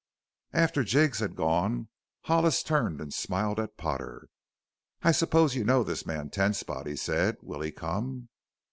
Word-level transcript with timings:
After 0.53 0.83
Jiggs 0.83 1.19
had 1.19 1.35
gone 1.35 1.87
Hollis 2.21 2.63
turned 2.63 2.99
and 3.01 3.13
smiled 3.13 3.59
at 3.59 3.77
Potter. 3.77 4.29
"I 5.03 5.11
suppose 5.11 5.53
you 5.53 5.63
know 5.63 5.83
this 5.83 6.07
man 6.07 6.31
Ten 6.31 6.55
Spot," 6.55 6.87
he 6.87 6.95
said. 6.95 7.37
"Will 7.43 7.61
he 7.61 7.71
come?" 7.71 8.29